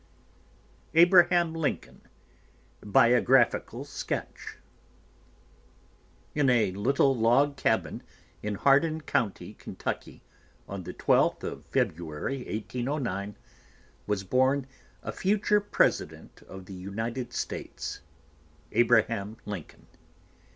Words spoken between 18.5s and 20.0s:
Abraham Lincoln.